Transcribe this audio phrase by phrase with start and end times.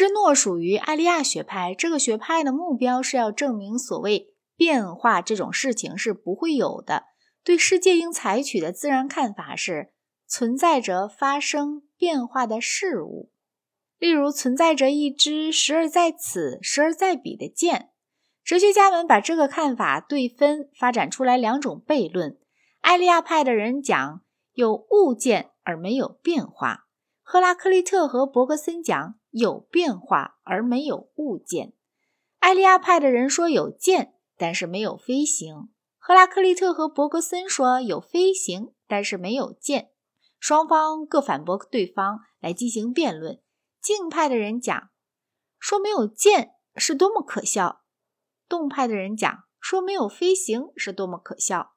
[0.00, 7.04] 芝诺属于艾利亚学派，这个学派的目标是要证明所谓变化这种事情是不会有的。
[7.44, 9.92] 对世界应采取的自然看法是
[10.26, 13.30] 存在着发生变化的事物，
[13.98, 17.90] 例如存在着一支时而在此、时而在彼的剑。
[18.42, 22.38] 哲学家们把这个看法对分，发展出来两种悖论。
[22.80, 24.22] 艾利亚派的人讲
[24.54, 26.86] 有物件而没有变化，
[27.20, 31.72] 赫拉克利特和伯格森讲有变化而没有物件。
[32.38, 39.90] 艾利亚派的人说有剑，但是没有飞行；赫拉克利特和伯格森说有飞行，但是没有剑。
[40.38, 43.40] 双方各反驳对方来进行辩论。
[43.82, 44.90] 静派的人讲
[45.58, 47.82] 说没有剑是多么可笑，
[48.48, 51.74] 动派的人讲说没有飞行是多么可笑。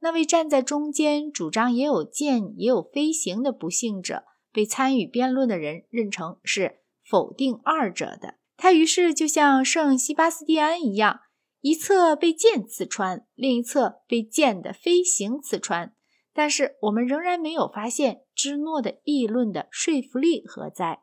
[0.00, 8.34] 那位站在中间，主张也有剑也有飞行的不幸者，被参与辩论的人认成是否定二者的。
[8.56, 11.20] 他于是就像圣西巴斯蒂安一样，
[11.60, 15.94] 一侧被剑刺穿，另一侧被剑的飞行刺穿。
[16.34, 21.00] 但是我们仍然没有发现芝诺的议论的说服力何在。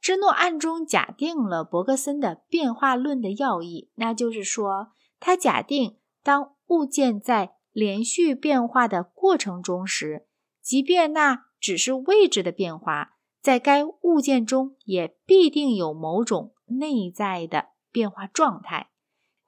[0.00, 4.88] 芝诺暗中假定了伯格森的变化论的要义，那就是说，
[5.18, 10.26] 他假定当物件在连续变化的过程中时，
[10.60, 13.15] 即便那只是位置的变化，
[13.46, 18.88] 在该物件中也必定有某种内在的变化状态。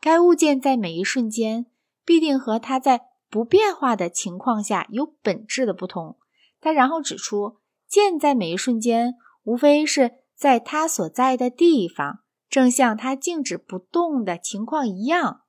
[0.00, 1.66] 该物件在每一瞬间
[2.04, 6.16] 必定和它在不变化的情况下有本质的不同。
[6.60, 7.56] 他然后指出，
[7.88, 15.40] 剑在每一瞬间无非是在它所在的地方，正像它静止不动的情况一样。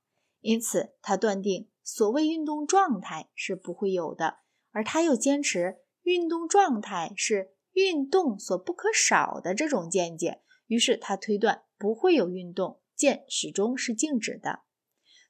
[0.42, 1.68] 因此，他断定。
[1.84, 4.38] 所谓运动状态是不会有的，
[4.72, 10.42] 而他又坚持运动状态是运动所不可少的这种见解。
[10.68, 14.60] 于是他推断不会有运动，剑始终是静止的。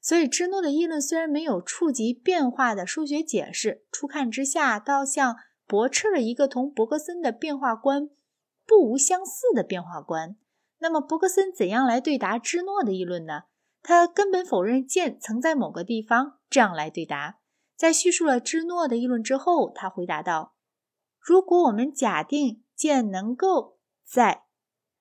[0.02, 8.08] 所以芝诺的议论虽然没有触及变化的数学解释，初看之下倒像驳斥了一个同伯格森的变化观
[8.66, 10.36] 不无相似的变化观。
[10.78, 13.42] 那么伯格森怎样来对答芝诺的议论呢？
[13.82, 16.38] 他根本否认剑曾在某个地方。
[16.50, 17.38] 这样来对答，
[17.76, 20.54] 在叙述了芝诺的议论之后，他回答道
[21.20, 24.44] ：“如果我们假定剑能够在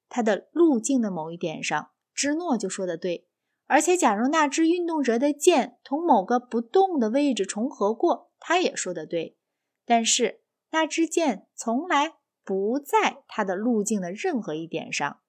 [0.08, 3.28] 它的路径的某一点上，芝诺就说的对。
[3.68, 9.38] 而且，假如那只运动着的剑同某个不动的位置重合过，他也说的对。
[9.86, 10.42] 但是，
[10.72, 15.20] 那支剑从来不在它的路径的任何一点上。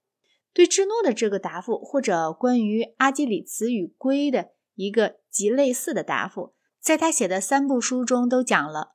[0.52, 8.94] 对芝诺的这个答复，或者关于阿基里茨与龟的。”一个极类似的答复，在他写的三部书中都讲了。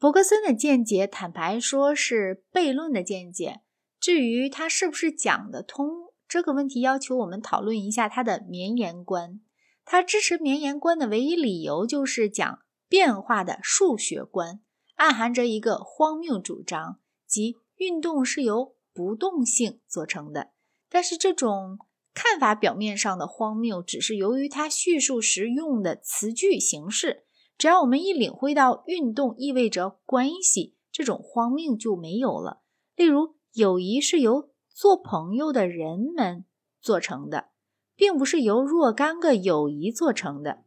[0.00, 3.62] 伯格森的见解，坦白说是悖论的见解。
[3.98, 9.40] 至于他是不是讲得通这个问题，要求我们讨论一下他的绵延观。
[9.84, 14.60] 他支持绵延观的唯一理由就是讲变化的数学观，
[14.94, 20.50] 暗含着一个荒谬主张，即运动是由不动性做成的。
[20.88, 21.78] 但是这种。
[22.14, 27.26] 看法表面上的荒谬，只是由于他叙述时用的词句形式。
[27.58, 32.60] 只要我们一领会到运动意味着关系，这种荒谬就没有了。
[32.96, 36.44] 例如，友谊是由做朋友的人们
[36.80, 37.48] 做成的，
[37.94, 40.62] 并不是由若干个友谊做成的；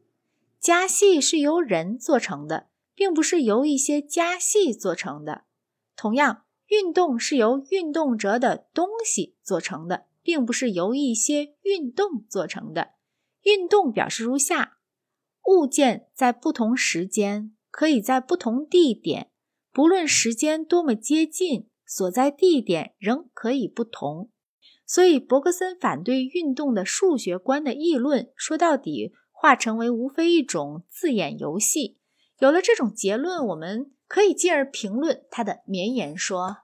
[0.59, 5.46] 家戏是由人做成的，并不是由一些家戏做成的。
[5.96, 10.12] 同样，运动是由运动着的东西做成的。
[10.24, 12.91] 并不是由一些运动做成的。
[13.41, 14.78] 运动表示如下：
[15.46, 19.31] 物件在不同时间，可以在不同地点，
[19.72, 24.30] 不论时间多么接近，所在地点仍可以不同。
[24.85, 31.97] 所以，伯格森反对运动的数学观的议论，说到底化成为无非一种字眼游戏。
[32.40, 36.60] 有了这种结论，我们可以进而评论他的绵延说。